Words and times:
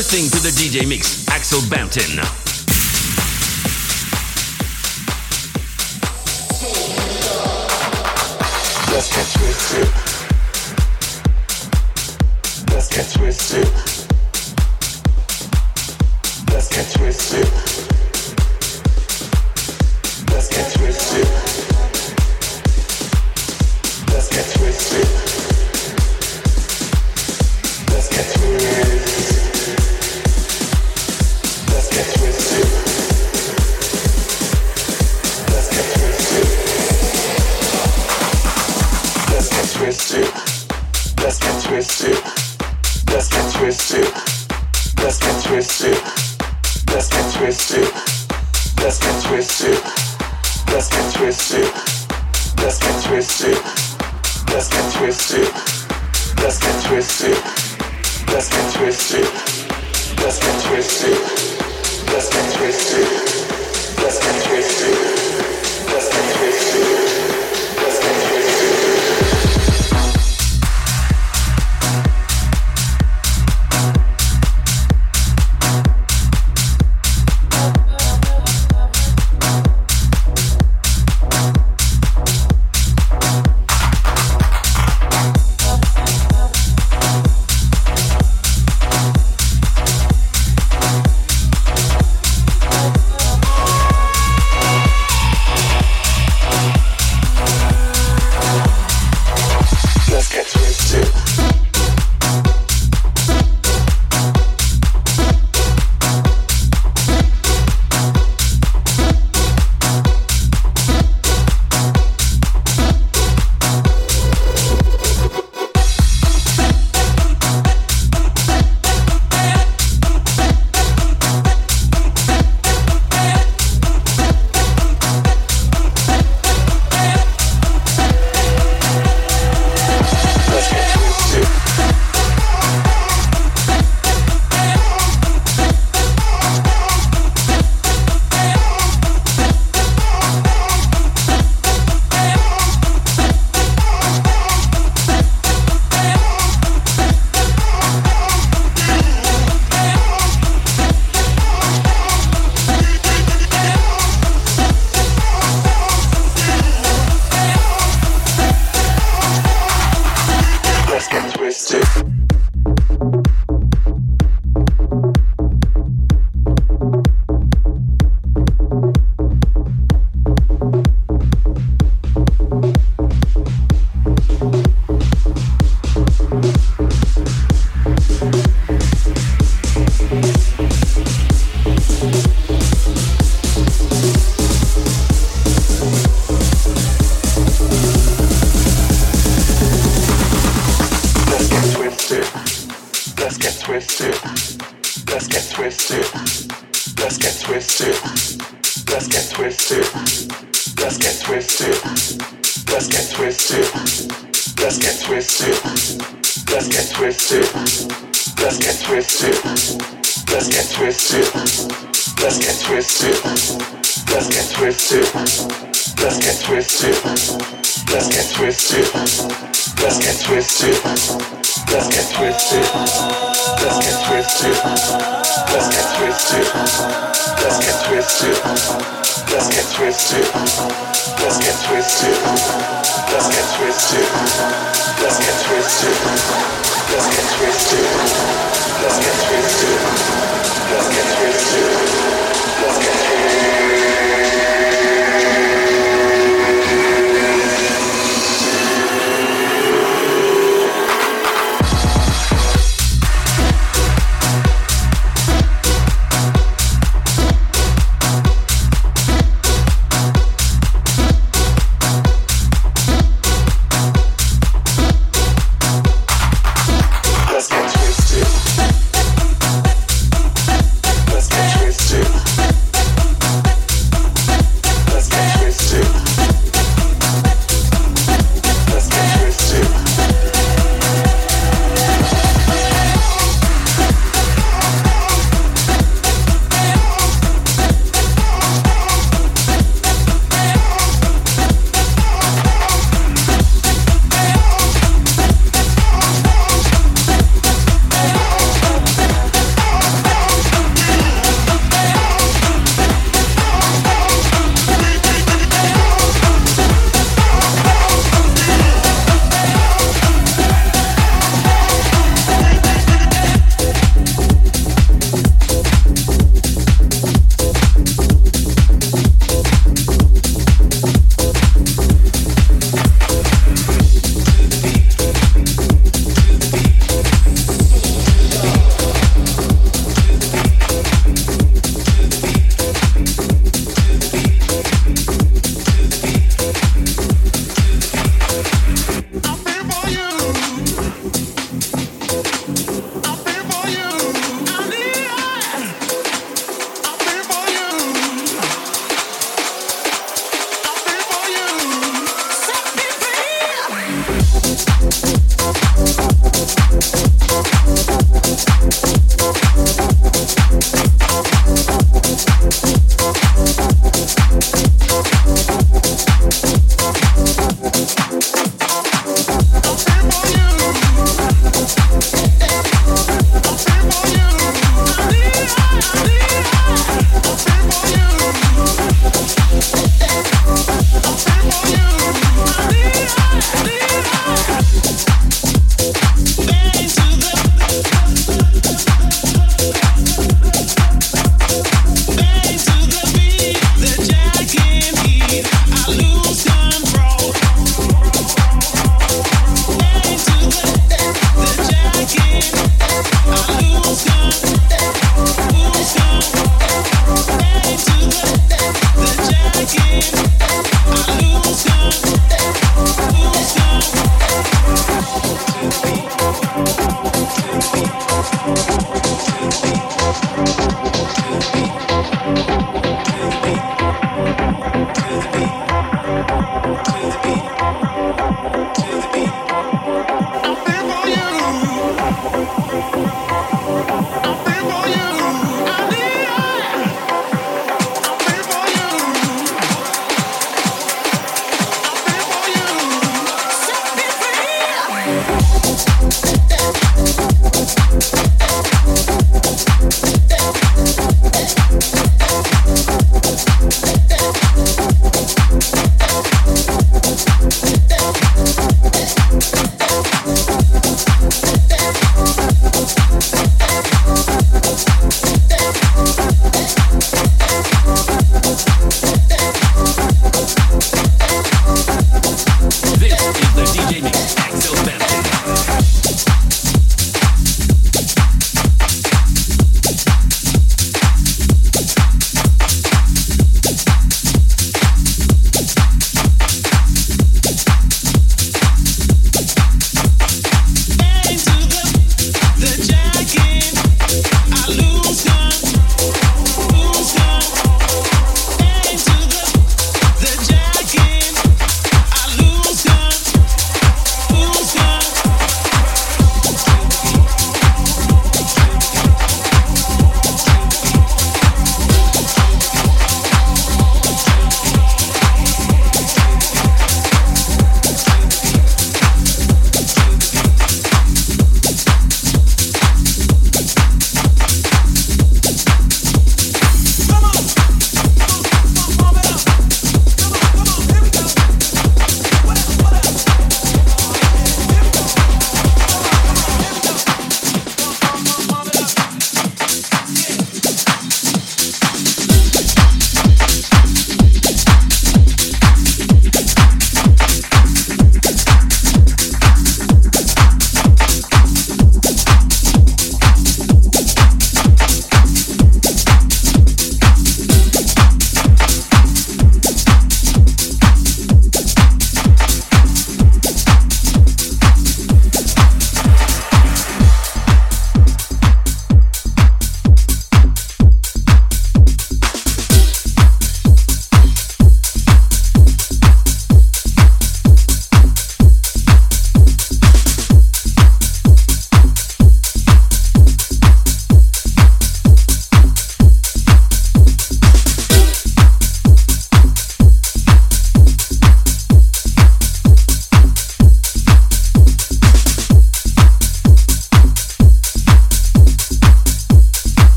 listening 0.00 0.30
to 0.30 0.38
the 0.38 0.48
DJ 0.48 0.88
Mix, 0.88 1.28
Axel 1.28 1.60
Bampton. 1.68 2.39